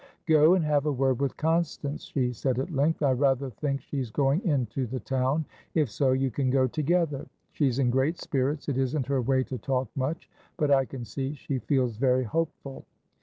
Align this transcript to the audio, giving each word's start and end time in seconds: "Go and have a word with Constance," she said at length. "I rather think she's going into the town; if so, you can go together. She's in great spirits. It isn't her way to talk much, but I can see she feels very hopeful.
"Go 0.25 0.55
and 0.55 0.65
have 0.65 0.87
a 0.87 0.91
word 0.91 1.21
with 1.21 1.37
Constance," 1.37 2.05
she 2.05 2.33
said 2.33 2.57
at 2.57 2.71
length. 2.73 3.03
"I 3.03 3.11
rather 3.11 3.51
think 3.51 3.81
she's 3.81 4.09
going 4.09 4.41
into 4.43 4.87
the 4.87 4.99
town; 4.99 5.45
if 5.75 5.91
so, 5.91 6.11
you 6.11 6.31
can 6.31 6.49
go 6.49 6.65
together. 6.65 7.27
She's 7.51 7.77
in 7.77 7.91
great 7.91 8.17
spirits. 8.17 8.67
It 8.67 8.79
isn't 8.79 9.05
her 9.05 9.21
way 9.21 9.43
to 9.43 9.59
talk 9.59 9.89
much, 9.95 10.27
but 10.57 10.71
I 10.71 10.85
can 10.85 11.05
see 11.05 11.35
she 11.35 11.59
feels 11.59 11.97
very 11.97 12.23
hopeful. 12.23 12.83